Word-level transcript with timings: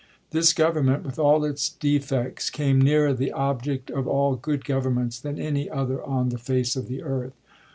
This 0.31 0.51
Government, 0.51 1.03
with 1.03 1.19
all 1.19 1.45
its 1.45 1.69
defects, 1.69 2.49
came 2.49 2.81
nearer 2.81 3.13
the 3.13 3.31
object 3.33 3.91
of 3.91 4.07
all 4.07 4.35
good 4.35 4.65
govern 4.65 4.95
ments 4.95 5.19
than 5.19 5.37
any 5.37 5.69
other 5.69 6.01
on 6.03 6.29
the 6.29 6.39
face 6.39 6.75
of 6.75 6.87
the 6.87 7.03
earth. 7.03 7.33